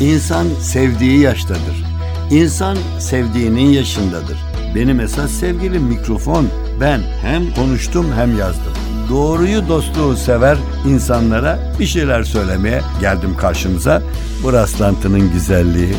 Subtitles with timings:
[0.00, 1.84] İnsan sevdiği yaştadır.
[2.30, 4.38] İnsan sevdiğinin yaşındadır.
[4.74, 6.48] Benim esas sevgilim mikrofon.
[6.80, 8.72] Ben hem konuştum hem yazdım.
[9.10, 14.02] Doğruyu dostluğu sever insanlara bir şeyler söylemeye geldim karşınıza.
[14.42, 15.94] Bu rastlantının güzelliği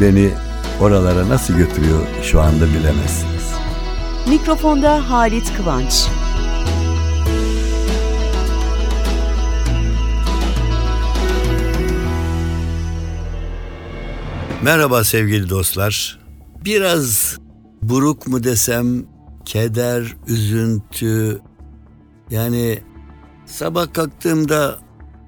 [0.00, 0.30] beni
[0.80, 3.52] oralara nasıl götürüyor şu anda bilemezsiniz.
[4.28, 6.06] Mikrofonda Halit Kıvanç.
[14.62, 16.18] Merhaba sevgili dostlar.
[16.64, 17.38] Biraz
[17.82, 19.04] buruk mu desem,
[19.44, 21.40] keder, üzüntü.
[22.30, 22.78] Yani
[23.46, 24.78] sabah kalktığımda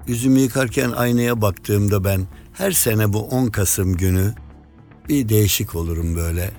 [0.07, 4.33] yüzümü yıkarken aynaya baktığımda ben her sene bu 10 Kasım günü
[5.09, 6.51] bir değişik olurum böyle.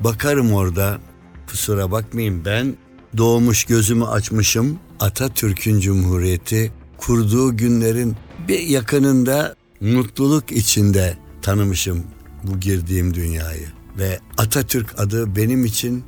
[0.00, 0.98] Bakarım orada
[1.46, 2.76] kusura bakmayın ben
[3.16, 8.16] doğmuş gözümü açmışım Atatürk'ün Cumhuriyeti kurduğu günlerin
[8.48, 12.13] bir yakınında mutluluk içinde tanımışım
[12.44, 13.66] bu girdiğim dünyayı.
[13.98, 16.04] Ve Atatürk adı benim için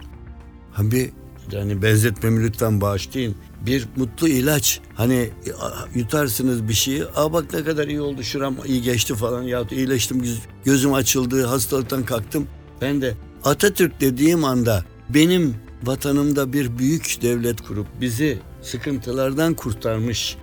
[0.73, 1.11] hani bir
[1.53, 3.35] yani benzetmemi lütfen bağışlayın.
[3.67, 4.81] Bir mutlu ilaç.
[4.95, 5.31] Hani
[5.95, 7.05] yutarsınız bir şeyi.
[7.17, 9.43] Aa bak ne kadar iyi oldu şuram iyi geçti falan.
[9.43, 10.25] Ya iyileştim
[10.65, 12.47] gözüm açıldı hastalıktan kalktım.
[12.81, 20.37] Ben de Atatürk dediğim anda benim vatanımda bir büyük devlet kurup bizi sıkıntılardan kurtarmış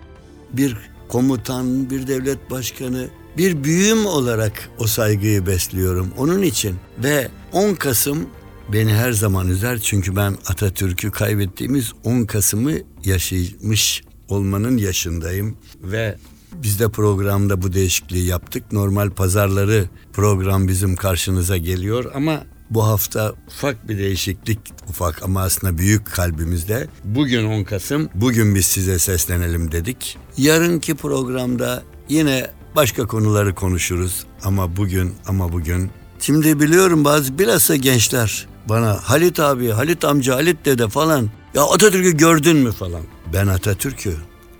[0.53, 0.77] bir
[1.13, 6.75] komutan, bir devlet başkanı, bir büyüğüm olarak o saygıyı besliyorum onun için.
[7.03, 8.25] Ve 10 Kasım
[8.73, 12.73] beni her zaman üzer çünkü ben Atatürk'ü kaybettiğimiz 10 Kasım'ı
[13.05, 16.17] yaşamış olmanın yaşındayım ve
[16.53, 18.71] biz de programda bu değişikliği yaptık.
[18.71, 22.43] Normal pazarları program bizim karşınıza geliyor ama
[22.73, 26.87] bu hafta ufak bir değişiklik ufak ama aslında büyük kalbimizde.
[27.03, 30.17] Bugün 10 Kasım, bugün biz size seslenelim dedik.
[30.37, 35.91] Yarınki programda yine başka konuları konuşuruz ama bugün ama bugün.
[36.19, 42.17] Şimdi biliyorum bazı bilhassa gençler bana Halit abi, Halit amca, Halit dede falan ya Atatürk'ü
[42.17, 43.01] gördün mü falan.
[43.33, 44.15] Ben Atatürk'ü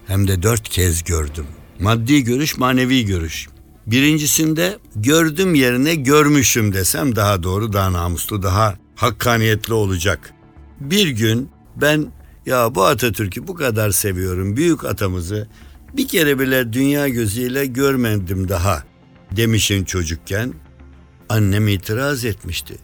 [0.07, 1.45] hem de dört kez gördüm.
[1.79, 3.47] Maddi görüş, manevi görüş.
[3.87, 10.33] Birincisinde gördüm yerine görmüşüm desem daha doğru, daha namuslu, daha hakkaniyetli olacak.
[10.79, 12.05] Bir gün ben
[12.45, 15.47] ya bu Atatürk'ü bu kadar seviyorum, büyük atamızı
[15.93, 18.83] bir kere bile dünya gözüyle görmedim daha
[19.31, 20.53] demişim çocukken.
[21.29, 22.77] Annem itiraz etmişti.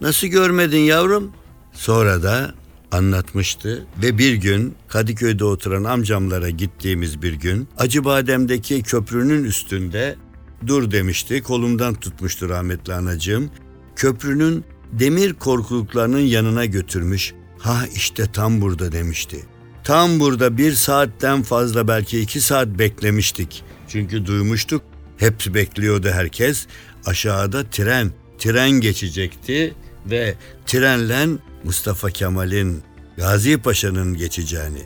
[0.00, 1.32] Nasıl görmedin yavrum?
[1.72, 2.54] Sonra da
[2.92, 10.16] anlatmıştı ve bir gün Kadıköy'de oturan amcamlara gittiğimiz bir gün Acıbadem'deki köprünün üstünde
[10.66, 11.42] dur demişti.
[11.42, 13.50] Kolumdan tutmuştu rahmetli anacığım.
[13.96, 17.34] Köprünün demir korkuluklarının yanına götürmüş.
[17.58, 19.46] Ha işte tam burada demişti.
[19.84, 23.64] Tam burada bir saatten fazla belki iki saat beklemiştik.
[23.88, 24.82] Çünkü duymuştuk.
[25.16, 26.66] Hep bekliyordu herkes.
[27.06, 29.74] Aşağıda tren, tren geçecekti
[30.10, 30.34] ve
[30.66, 31.28] trenle
[31.64, 32.82] Mustafa Kemal'in
[33.16, 34.82] Gazi Paşa'nın geçeceğini.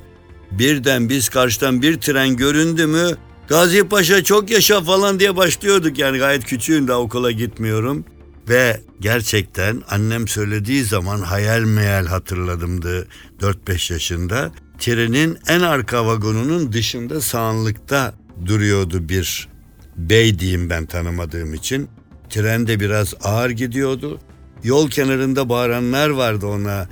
[0.50, 3.16] Birden biz karşıdan bir tren göründü mü
[3.48, 8.04] Gazi Paşa çok yaşa falan diye başlıyorduk yani gayet küçüğüm daha okula gitmiyorum.
[8.48, 13.08] Ve gerçekten annem söylediği zaman hayal meyal hatırladımdı
[13.40, 14.50] 4-5 yaşında.
[14.78, 18.14] Trenin en arka vagonunun dışında sağanlıkta
[18.46, 19.48] duruyordu bir
[19.96, 21.88] bey diyeyim ben tanımadığım için.
[22.30, 24.20] Tren de biraz ağır gidiyordu.
[24.64, 26.88] Yol kenarında bağıranlar vardı ona.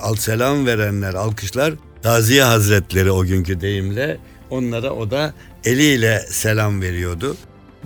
[0.00, 1.74] Al selam verenler, alkışlar.
[2.02, 4.18] Gaziye Hazretleri o günkü deyimle
[4.50, 7.36] onlara o da eliyle selam veriyordu.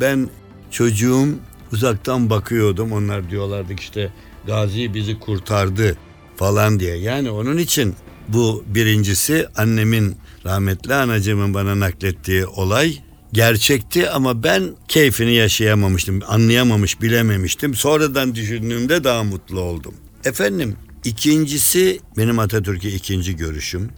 [0.00, 0.28] Ben
[0.70, 1.28] çocuğum
[1.72, 2.92] uzaktan bakıyordum.
[2.92, 4.12] Onlar diyorlardı işte
[4.46, 5.96] Gazi bizi kurtardı
[6.36, 6.96] falan diye.
[6.96, 7.94] Yani onun için
[8.28, 12.98] bu birincisi annemin rahmetli anacığımın bana naklettiği olay
[13.32, 17.74] gerçekti ama ben keyfini yaşayamamıştım, anlayamamış, bilememiştim.
[17.74, 19.94] Sonradan düşündüğümde daha mutlu oldum.
[20.24, 23.90] Efendim, ikincisi benim Atatürk'e ikinci görüşüm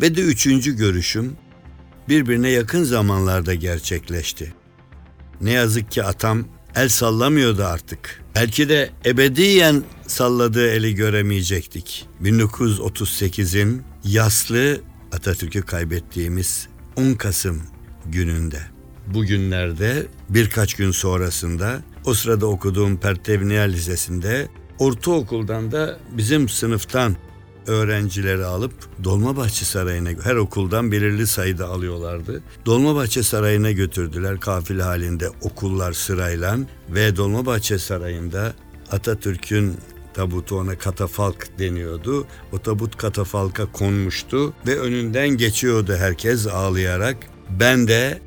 [0.00, 1.32] ve de üçüncü görüşüm
[2.10, 4.54] birbirine yakın zamanlarda gerçekleşti.
[5.40, 6.44] Ne yazık ki atam
[6.74, 8.22] el sallamıyordu artık.
[8.34, 12.06] Belki de ebediyen salladığı eli göremeyecektik.
[12.22, 14.80] 1938'in yaslı
[15.12, 17.62] Atatürk'ü kaybettiğimiz 10 Kasım
[18.06, 18.60] gününde.
[19.06, 24.48] Bugünlerde birkaç gün sonrasında o sırada okuduğum Pertevniye Lisesi'nde
[24.78, 27.16] ortaokuldan da bizim sınıftan
[27.66, 28.72] öğrencileri alıp
[29.04, 32.42] Dolmabahçe Sarayı'na her okuldan belirli sayıda alıyorlardı.
[32.66, 36.58] Dolmabahçe Sarayı'na götürdüler kafile halinde okullar sırayla
[36.88, 38.54] ve Dolmabahçe Sarayı'nda
[38.92, 39.76] Atatürk'ün
[40.14, 42.26] tabutu ona katafalk deniyordu.
[42.52, 47.16] O tabut katafalka konmuştu ve önünden geçiyordu herkes ağlayarak.
[47.60, 48.18] Ben de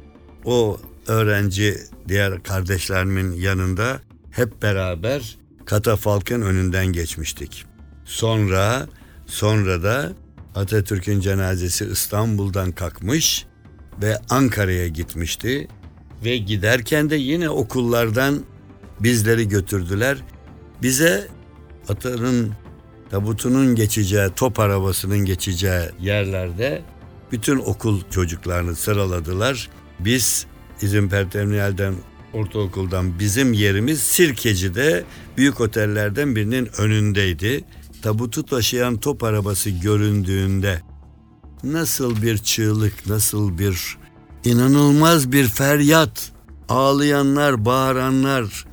[0.46, 1.78] o öğrenci
[2.08, 4.00] diğer kardeşlerimin yanında
[4.32, 7.66] hep beraber katafalkın önünden geçmiştik.
[8.06, 8.88] Sonra
[9.26, 10.12] sonra da
[10.56, 13.46] Atatürk'ün cenazesi İstanbul'dan kalkmış
[14.02, 15.68] ve Ankara'ya gitmişti
[16.26, 18.44] ve giderken de yine okullardan
[19.00, 20.18] bizleri götürdüler.
[20.82, 21.28] Bize
[21.90, 22.52] Atanın
[23.10, 26.82] tabutunun geçeceği, top arabasının geçeceği yerlerde
[27.32, 29.70] bütün okul çocuklarını sıraladılar.
[30.00, 30.46] Biz
[30.82, 31.94] İzin Pertemniyel'den
[32.34, 35.04] ortaokuldan bizim yerimiz Sirkeci'de
[35.38, 37.64] büyük otellerden birinin önündeydi.
[38.04, 40.82] Tabutu taşıyan top arabası göründüğünde
[41.64, 43.98] nasıl bir çığlık, nasıl bir
[44.46, 46.32] inanılmaz bir feryat,
[46.70, 48.66] ağlayanlar, bağıranlar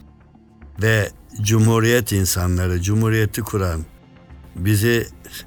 [0.82, 1.10] ve
[1.42, 3.80] Cumhuriyet insanları, Cumhuriyeti kuran,
[4.56, 5.06] bizi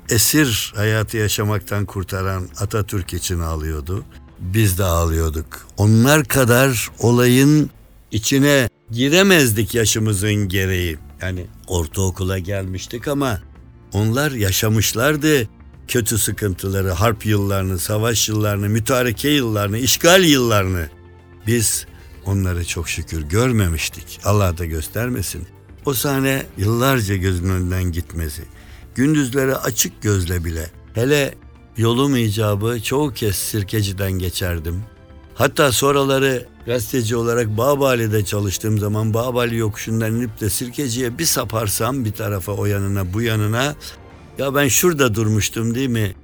[0.10, 4.04] esir hayatı yaşamaktan kurtaran Atatürk için ağlıyordu.
[4.40, 5.68] Biz de ağlıyorduk.
[5.78, 7.70] Onlar kadar olayın
[8.12, 10.98] içine giremezdik yaşımızın gereği.
[11.22, 13.40] Yani ortaokula gelmiştik ama
[13.94, 15.48] onlar yaşamışlardı
[15.88, 20.90] kötü sıkıntıları, harp yıllarını, savaş yıllarını, mütareke yıllarını, işgal yıllarını.
[21.48, 21.86] Biz
[22.26, 24.20] onları çok şükür görmemiştik.
[24.24, 25.48] Allah da göstermesin.
[25.86, 28.42] O sahne yıllarca gözümün önünden gitmesi.
[28.96, 30.70] Gündüzleri açık gözle bile.
[30.94, 31.36] Hele
[31.78, 34.84] yolum icabı çoğu kez Sirkeci'den geçerdim.
[35.36, 42.12] Hatta sonraları gazeteci olarak Bağbali'de çalıştığım zaman Bağbali yokuşundan inip de Sirkeci'ye bir saparsam bir
[42.12, 43.76] tarafa o yanına bu yanına
[44.38, 46.16] ya ben şurada durmuştum değil mi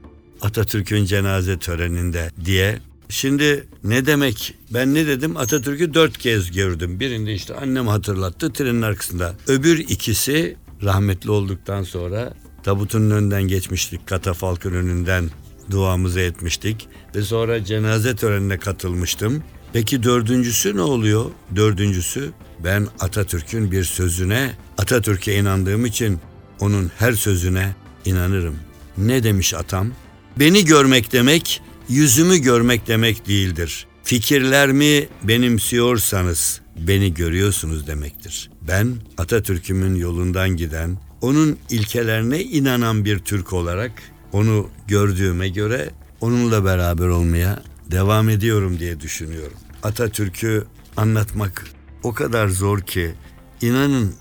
[0.41, 2.79] Atatürk'ün cenaze töreninde diye.
[3.09, 6.99] Şimdi ne demek ben ne dedim Atatürk'ü dört kez gördüm.
[6.99, 9.35] Birinde işte annem hatırlattı trenin arkasında.
[9.47, 12.33] Öbür ikisi rahmetli olduktan sonra
[12.63, 15.29] tabutunun önünden geçmiştik katafalkın önünden
[15.71, 19.43] duamızı etmiştik ve sonra cenaze törenine katılmıştım.
[19.73, 21.25] Peki dördüncüsü ne oluyor?
[21.55, 22.31] Dördüncüsü
[22.63, 26.19] ben Atatürk'ün bir sözüne, Atatürk'e inandığım için
[26.59, 27.75] onun her sözüne
[28.05, 28.55] inanırım.
[28.97, 29.91] Ne demiş atam?
[30.39, 33.87] Beni görmek demek, yüzümü görmek demek değildir.
[34.03, 38.49] Fikirlerimi benimsiyorsanız beni görüyorsunuz demektir.
[38.67, 43.91] Ben Atatürk'ümün yolundan giden, onun ilkelerine inanan bir Türk olarak
[44.33, 45.89] onu gördüğüme göre
[46.21, 49.57] onunla beraber olmaya devam ediyorum diye düşünüyorum.
[49.83, 50.65] Atatürk'ü
[50.97, 51.65] anlatmak
[52.03, 53.13] o kadar zor ki
[53.61, 54.13] inanın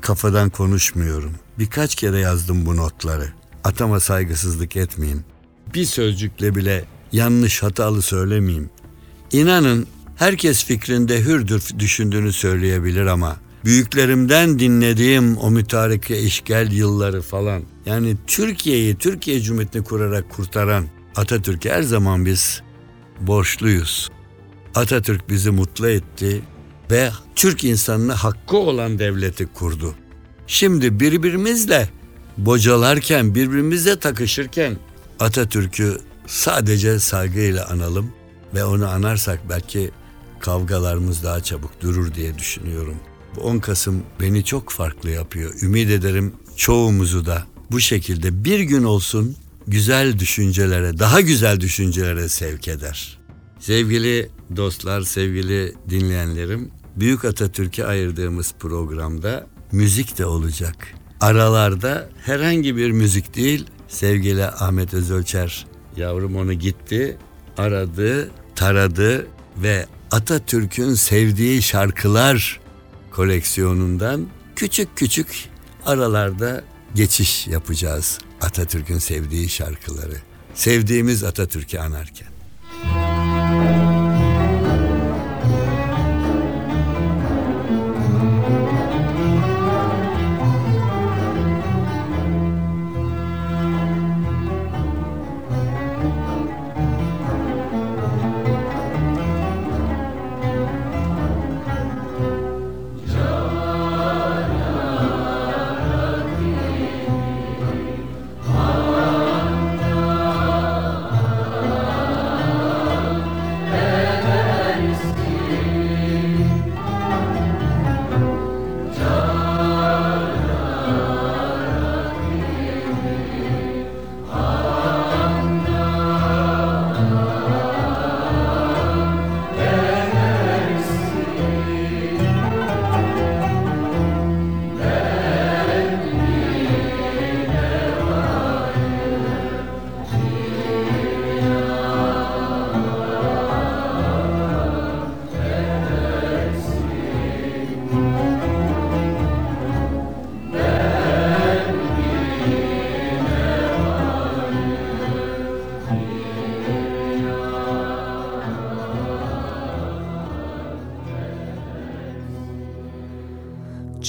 [0.00, 1.32] kafadan konuşmuyorum.
[1.58, 3.28] Birkaç kere yazdım bu notları.
[3.64, 5.24] Atama saygısızlık etmeyeyim.
[5.74, 8.70] Bir sözcükle bile yanlış hatalı söylemeyeyim.
[9.32, 9.86] İnanın
[10.16, 13.36] herkes fikrinde hürdür düşündüğünü söyleyebilir ama
[13.66, 20.86] büyüklerimden dinlediğim o mütareke işgal yılları falan yani Türkiye'yi, Türkiye Cumhuriyeti'ni kurarak kurtaran
[21.16, 22.62] Atatürk'e her zaman biz
[23.20, 24.10] borçluyuz.
[24.74, 26.42] Atatürk bizi mutlu etti
[26.90, 29.94] ve Türk insanına hakkı olan devleti kurdu.
[30.46, 31.88] Şimdi birbirimizle
[32.38, 34.76] bocalarken, birbirimizle takışırken
[35.20, 38.12] Atatürk'ü sadece saygıyla analım
[38.54, 39.90] ve onu anarsak belki
[40.40, 42.96] kavgalarımız daha çabuk durur diye düşünüyorum.
[43.36, 45.54] Bu 10 Kasım beni çok farklı yapıyor.
[45.62, 49.36] Ümit ederim çoğumuzu da bu şekilde bir gün olsun
[49.66, 53.18] güzel düşüncelere, daha güzel düşüncelere sevk eder.
[53.60, 60.76] Sevgili dostlar, sevgili dinleyenlerim, Büyük Atatürk'e ayırdığımız programda müzik de olacak.
[61.20, 65.66] Aralarda herhangi bir müzik değil, sevgili Ahmet Özölçer
[65.96, 67.18] yavrum onu gitti,
[67.58, 69.26] aradı, taradı
[69.56, 72.60] ve Atatürk'ün sevdiği şarkılar
[73.16, 75.48] koleksiyonundan küçük küçük
[75.86, 80.16] aralarda geçiş yapacağız Atatürk'ün sevdiği şarkıları.
[80.54, 82.35] Sevdiğimiz Atatürk'ü anarken.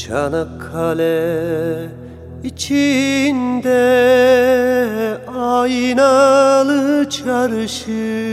[0.07, 1.89] Çanakkale
[2.43, 3.77] içinde
[5.37, 8.27] aynalı çarşı.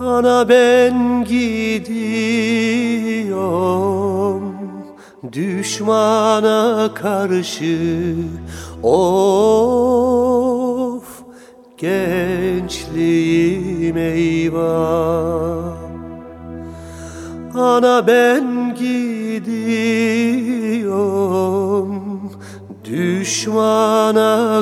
[0.00, 2.18] Ana ben gidiyorum
[5.32, 8.14] düşmana karşı.
[8.82, 9.88] Of
[11.78, 13.16] gençliğim
[13.96, 15.78] eyvah.
[17.58, 18.47] Ana ben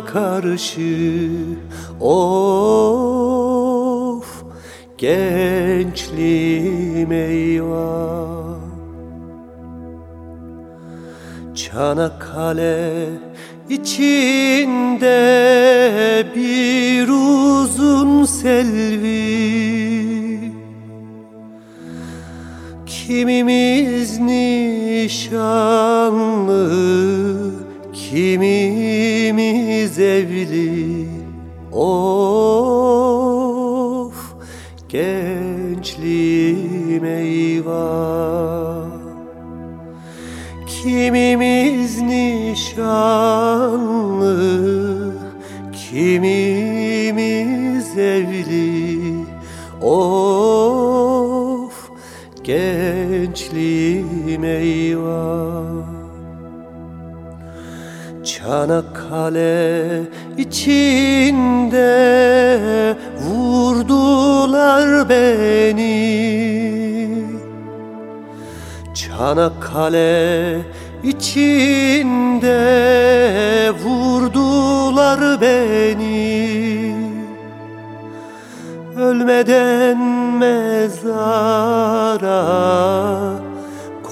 [0.07, 1.29] karşı.
[2.01, 3.27] Of
[4.99, 6.33] gençliğim
[7.13, 8.57] eyvah.
[11.55, 13.09] Çanakkale
[13.69, 15.17] içinde
[16.37, 19.57] bir uzun selvi.
[22.87, 25.37] Kimimiz nişanlı,
[27.93, 28.66] kimimiz
[30.17, 31.07] evli
[31.73, 32.37] Of
[34.89, 38.87] gençliğim eyvah.
[40.67, 42.97] Kimimiz nişanlı,
[45.73, 46.39] kimimiz
[47.99, 49.15] evli.
[49.83, 51.91] Of
[52.45, 54.86] gençliğim eyvah
[58.47, 60.03] Çanakkale
[60.37, 61.87] içinde
[63.21, 65.87] vurdular beni.
[68.95, 70.61] Çanakkale
[71.05, 72.59] içinde
[73.85, 76.97] vurdular beni.
[78.97, 79.99] Ölmeden
[80.39, 81.63] mezara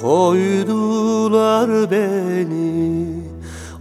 [0.00, 3.13] koydular beni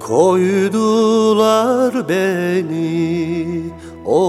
[0.00, 3.62] koydular beni.
[4.06, 4.20] Of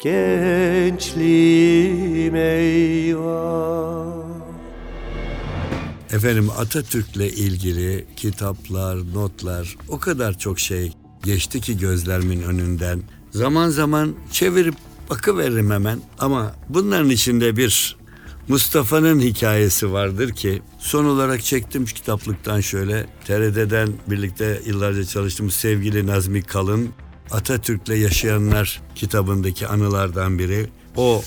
[0.00, 3.97] gençliğim eyvah
[6.12, 10.92] Efendim Atatürk'le ilgili kitaplar, notlar o kadar çok şey
[11.24, 13.02] geçti ki gözlerimin önünden.
[13.30, 14.74] Zaman zaman çevirip
[15.10, 17.96] bakıveririm hemen ama bunların içinde bir
[18.48, 26.06] Mustafa'nın hikayesi vardır ki son olarak çektim şu kitaplıktan şöyle TRT'den birlikte yıllarca çalıştığımız sevgili
[26.06, 26.88] Nazmi Kalın
[27.30, 30.68] Atatürk'le Yaşayanlar kitabındaki anılardan biri.
[30.96, 31.22] O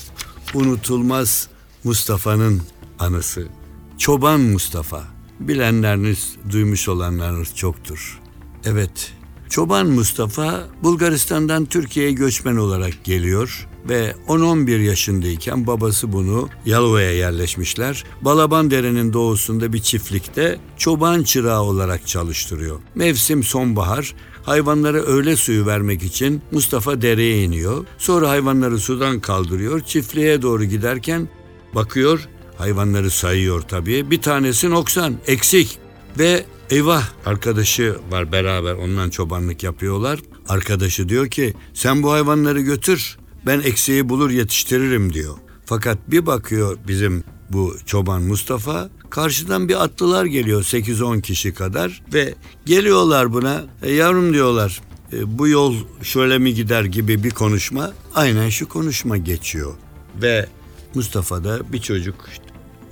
[0.54, 1.48] unutulmaz
[1.84, 2.62] Mustafa'nın
[2.98, 3.61] anısı.
[3.98, 5.04] Çoban Mustafa.
[5.40, 8.20] Bilenleriniz, duymuş olanlarınız çoktur.
[8.64, 9.12] Evet,
[9.52, 18.04] Çoban Mustafa Bulgaristan'dan Türkiye'ye göçmen olarak geliyor ve 10-11 yaşındayken babası bunu Yalova'ya yerleşmişler.
[18.20, 22.80] Balaban Dere'nin doğusunda bir çiftlikte çoban çırağı olarak çalıştırıyor.
[22.94, 27.86] Mevsim sonbahar, hayvanlara öğle suyu vermek için Mustafa dereye iniyor.
[27.98, 29.80] Sonra hayvanları sudan kaldırıyor.
[29.80, 31.28] Çiftliğe doğru giderken
[31.74, 34.10] bakıyor hayvanları sayıyor tabii.
[34.10, 35.78] Bir tanesi noksan, eksik
[36.18, 40.20] ve eyvah arkadaşı var beraber ondan çobanlık yapıyorlar.
[40.48, 45.36] Arkadaşı diyor ki sen bu hayvanları götür ben eksiği bulur yetiştiririm diyor.
[45.64, 52.34] Fakat bir bakıyor bizim bu çoban Mustafa karşıdan bir atlılar geliyor 8-10 kişi kadar ve
[52.66, 54.80] geliyorlar buna e, yavrum diyorlar
[55.12, 59.74] e, bu yol şöyle mi gider gibi bir konuşma aynen şu konuşma geçiyor
[60.22, 60.46] ve
[60.94, 62.44] Mustafa da bir çocuk işte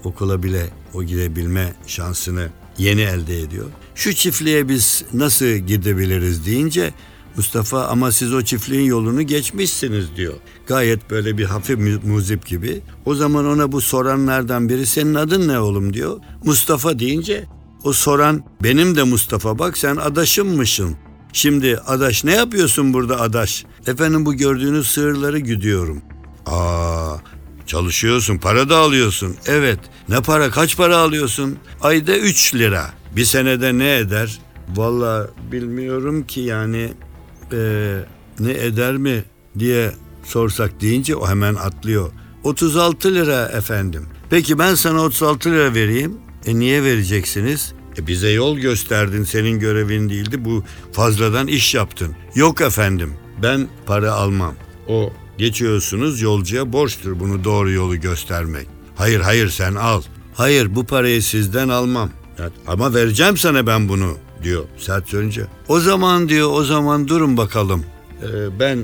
[0.05, 3.67] okula bile o gidebilme şansını yeni elde ediyor.
[3.95, 6.95] Şu çiftliğe biz nasıl gidebiliriz deyince
[7.37, 10.35] Mustafa ama siz o çiftliğin yolunu geçmişsiniz diyor.
[10.67, 12.81] Gayet böyle bir hafif mu- muzip gibi.
[13.05, 16.21] O zaman ona bu soranlardan biri senin adın ne oğlum diyor.
[16.45, 17.45] Mustafa deyince
[17.85, 20.97] o soran benim de Mustafa bak sen adaşımmışsın.
[21.33, 23.65] Şimdi adaş ne yapıyorsun burada adaş?
[23.87, 26.03] Efendim bu gördüğünüz sığırları güdüyorum.
[26.47, 27.17] Aa
[27.71, 29.37] Çalışıyorsun, para da alıyorsun.
[29.47, 29.79] Evet.
[30.09, 31.59] Ne para, kaç para alıyorsun?
[31.81, 32.91] Ayda 3 lira.
[33.17, 34.39] Bir senede ne eder?
[34.77, 36.93] Vallahi bilmiyorum ki yani
[37.53, 38.05] eee,
[38.41, 39.25] ne eder mi
[39.59, 39.93] diye
[40.25, 42.11] sorsak deyince o hemen atlıyor.
[42.45, 44.07] 36 lira efendim.
[44.31, 46.17] Peki ben sana 36 lira vereyim.
[46.47, 47.73] E niye vereceksiniz?
[47.99, 52.17] E bize yol gösterdin senin görevin değildi bu fazladan iş yaptın.
[52.35, 54.55] Yok efendim ben para almam.
[54.89, 58.67] O geçiyorsunuz yolcuya borçtur bunu doğru yolu göstermek.
[58.97, 60.03] Hayır hayır sen al.
[60.35, 62.11] Hayır bu parayı sizden almam.
[62.67, 65.47] Ama vereceğim sana ben bunu diyor sert söyleyince.
[65.69, 67.85] O zaman diyor o zaman durun bakalım.
[68.23, 68.79] Ee, ben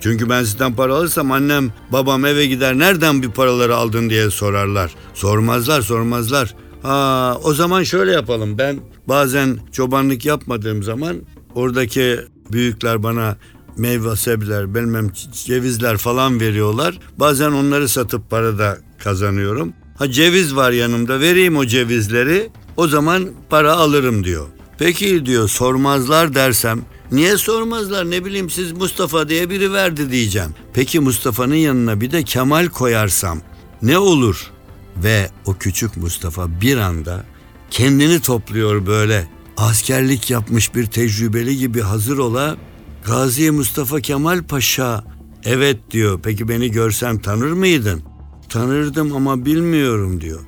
[0.00, 4.94] çünkü ben sizden para alırsam annem babam eve gider nereden bir paraları aldın diye sorarlar.
[5.14, 6.54] Sormazlar sormazlar.
[6.82, 11.16] Ha, o zaman şöyle yapalım ben bazen çobanlık yapmadığım zaman
[11.54, 12.18] oradaki
[12.52, 13.36] büyükler bana
[13.76, 15.12] meyve sebzeler, bilmem
[15.44, 16.98] cevizler falan veriyorlar.
[17.18, 19.72] Bazen onları satıp para da kazanıyorum.
[19.96, 24.46] Ha ceviz var yanımda vereyim o cevizleri o zaman para alırım diyor.
[24.78, 30.50] Peki diyor sormazlar dersem niye sormazlar ne bileyim siz Mustafa diye biri verdi diyeceğim.
[30.74, 33.40] Peki Mustafa'nın yanına bir de Kemal koyarsam
[33.82, 34.50] ne olur?
[34.96, 37.24] Ve o küçük Mustafa bir anda
[37.70, 42.56] kendini topluyor böyle askerlik yapmış bir tecrübeli gibi hazır ola
[43.06, 45.04] Gazi Mustafa Kemal Paşa
[45.44, 48.02] evet diyor peki beni görsen tanır mıydın?
[48.48, 50.40] Tanırdım ama bilmiyorum diyor.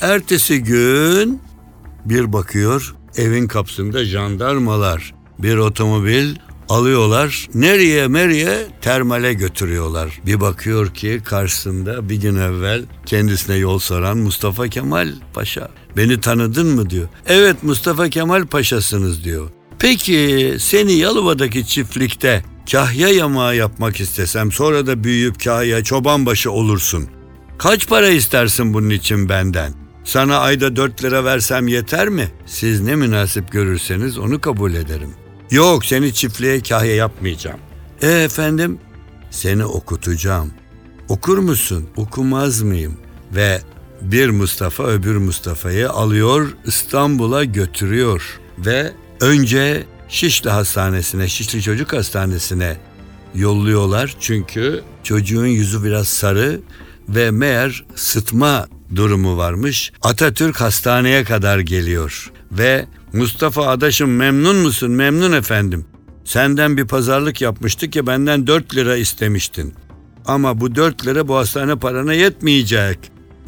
[0.00, 1.40] Ertesi gün
[2.04, 6.34] bir bakıyor evin kapısında jandarmalar bir otomobil
[6.68, 7.48] alıyorlar.
[7.54, 10.20] Nereye meriye termale götürüyorlar.
[10.26, 15.68] Bir bakıyor ki karşısında bir gün evvel kendisine yol soran Mustafa Kemal Paşa.
[15.96, 17.08] Beni tanıdın mı diyor.
[17.26, 19.50] Evet Mustafa Kemal Paşa'sınız diyor.
[19.78, 27.08] Peki seni Yalova'daki çiftlikte kahya yamağı yapmak istesem sonra da büyüyüp kahya çobanbaşı olursun.
[27.58, 29.72] Kaç para istersin bunun için benden?
[30.04, 32.28] Sana ayda 4 lira versem yeter mi?
[32.46, 35.10] Siz ne münasip görürseniz onu kabul ederim.
[35.50, 37.58] Yok seni çiftliğe kahya yapmayacağım.
[38.02, 38.78] E efendim?
[39.30, 40.52] Seni okutacağım.
[41.08, 41.88] Okur musun?
[41.96, 42.96] Okumaz mıyım?
[43.34, 43.60] Ve
[44.02, 48.40] bir Mustafa öbür Mustafa'yı alıyor İstanbul'a götürüyor.
[48.58, 48.92] Ve
[49.24, 52.76] önce Şişli Hastanesi'ne, Şişli Çocuk Hastanesi'ne
[53.34, 54.16] yolluyorlar.
[54.20, 56.60] Çünkü çocuğun yüzü biraz sarı
[57.08, 59.92] ve meğer sıtma durumu varmış.
[60.02, 64.90] Atatürk hastaneye kadar geliyor ve Mustafa adaşım memnun musun?
[64.90, 65.86] Memnun efendim.
[66.24, 69.74] Senden bir pazarlık yapmıştık ya benden 4 lira istemiştin.
[70.26, 72.98] Ama bu 4 lira bu hastane parana yetmeyecek.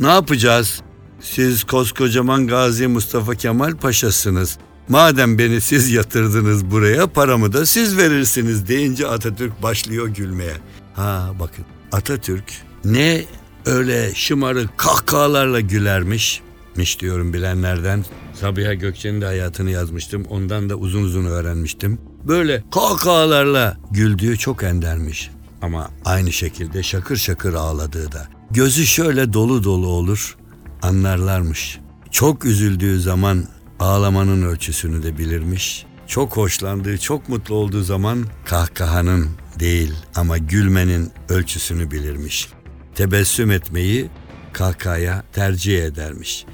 [0.00, 0.80] Ne yapacağız?
[1.20, 4.58] Siz koskocaman Gazi Mustafa Kemal Paşa'sınız.
[4.88, 10.54] Madem beni siz yatırdınız buraya paramı da siz verirsiniz deyince Atatürk başlıyor gülmeye.
[10.94, 12.44] Ha bakın Atatürk
[12.84, 13.24] ne
[13.66, 16.42] öyle şımarık kahkahalarla gülermiş.
[16.76, 18.04] Miş diyorum bilenlerden.
[18.34, 20.24] Sabiha Gökçen'in de hayatını yazmıştım.
[20.24, 21.98] Ondan da uzun uzun öğrenmiştim.
[22.24, 25.30] Böyle kahkahalarla güldüğü çok endermiş.
[25.62, 28.28] Ama aynı şekilde şakır şakır ağladığı da.
[28.50, 30.36] Gözü şöyle dolu dolu olur
[30.82, 31.78] anlarlarmış.
[32.10, 33.44] Çok üzüldüğü zaman
[33.80, 35.86] ağlamanın ölçüsünü de bilirmiş.
[36.06, 39.28] Çok hoşlandığı, çok mutlu olduğu zaman kahkahanın
[39.60, 42.48] değil ama gülmenin ölçüsünü bilirmiş.
[42.94, 44.10] Tebessüm etmeyi
[44.52, 46.44] kahkahaya tercih edermiş.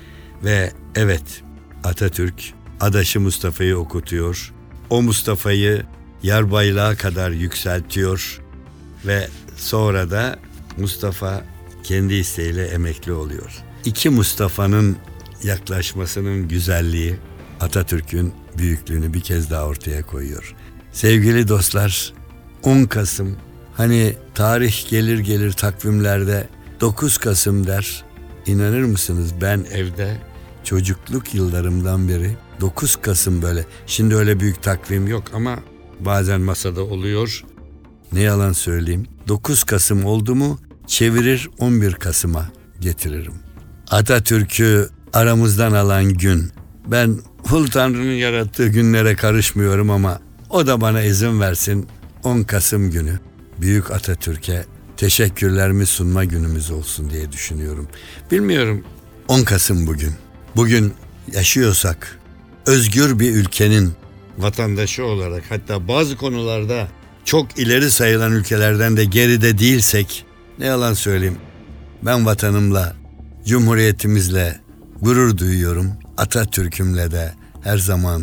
[0.45, 1.43] Ve evet
[1.85, 4.53] Atatürk adaşı Mustafa'yı okutuyor.
[4.91, 5.83] O Mustafa'yı
[6.23, 8.41] yarbaylığa kadar yükseltiyor
[9.07, 10.39] ve sonra da
[10.79, 11.45] Mustafa
[11.85, 13.63] kendi isteğiyle emekli oluyor.
[13.85, 14.97] İki Mustafa'nın
[15.45, 17.17] yaklaşmasının güzelliği
[17.61, 20.55] Atatürk'ün büyüklüğünü bir kez daha ortaya koyuyor.
[20.93, 22.13] Sevgili dostlar,
[22.63, 23.37] 10 Kasım
[23.75, 26.49] hani tarih gelir gelir takvimlerde
[26.81, 28.05] 9 Kasım der.
[28.47, 30.17] İnanır mısınız ben evde
[30.65, 33.65] çocukluk yıllarımdan beri 9 Kasım böyle.
[33.87, 35.59] Şimdi öyle büyük takvim yok ama
[36.01, 37.45] bazen masada oluyor.
[38.13, 39.07] Ne yalan söyleyeyim.
[39.29, 42.49] 9 Kasım oldu mu çevirir 11 Kasım'a
[42.81, 43.35] getiririm.
[43.91, 46.51] Atatürk'ü aramızdan alan gün.
[46.87, 50.21] Ben Hul Tanrı'nın yarattığı günlere karışmıyorum ama
[50.51, 51.87] o da bana izin versin
[52.25, 53.21] 10 Kasım günü
[53.61, 54.65] Büyük Atatürk'e
[54.97, 57.89] teşekkürlerimi sunma günümüz olsun diye düşünüyorum.
[58.31, 58.85] Bilmiyorum
[59.29, 60.13] 10 Kasım bugün.
[60.57, 60.95] Bugün
[61.33, 62.19] yaşıyorsak
[62.67, 63.93] özgür bir ülkenin
[64.39, 66.89] vatandaşı olarak hatta bazı konularda
[67.25, 70.25] çok ileri sayılan ülkelerden de geride değilsek
[70.59, 71.37] ne yalan söyleyeyim
[72.03, 72.97] ben vatanımla,
[73.47, 74.62] cumhuriyetimizle
[75.03, 75.93] gurur duyuyorum.
[76.17, 78.23] Atatürk'ümle de her zaman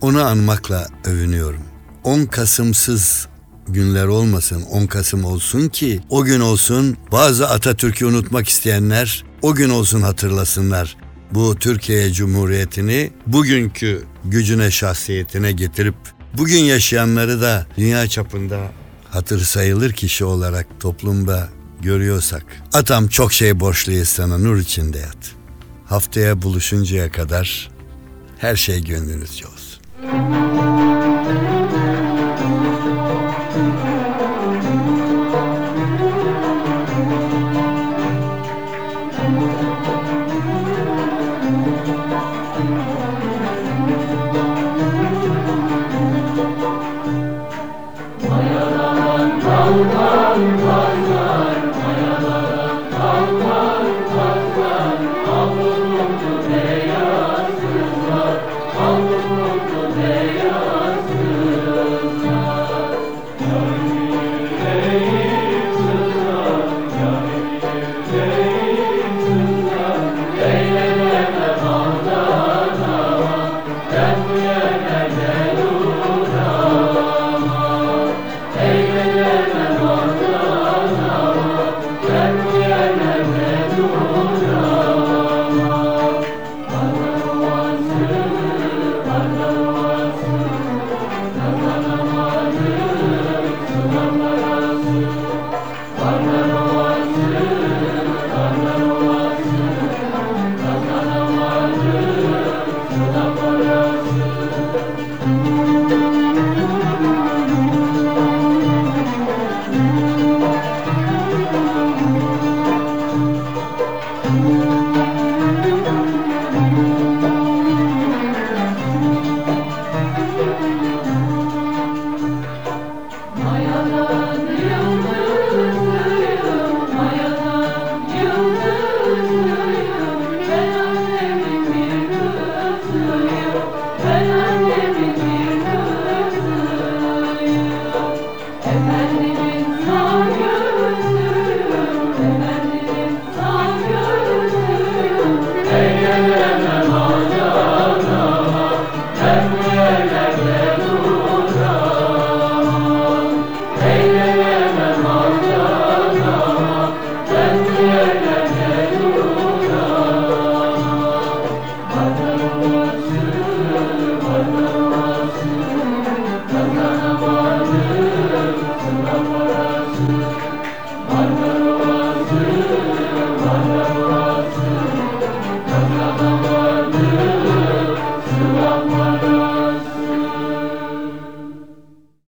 [0.00, 1.62] onu anmakla övünüyorum.
[2.04, 3.28] 10 Kasım'sız
[3.68, 9.70] günler olmasın 10 Kasım olsun ki o gün olsun bazı Atatürk'ü unutmak isteyenler o gün
[9.70, 10.96] olsun hatırlasınlar.
[11.32, 15.94] Bu Türkiye Cumhuriyeti'ni bugünkü gücüne şahsiyetine getirip
[16.38, 18.58] bugün yaşayanları da dünya çapında
[19.10, 21.48] hatır sayılır kişi olarak toplumda
[21.80, 22.44] görüyorsak.
[22.72, 25.41] Atam çok şey borçluyuz sana nur içinde yat.
[25.92, 27.70] Haftaya buluşuncaya kadar
[28.38, 29.82] her şey gönlünüzce olsun.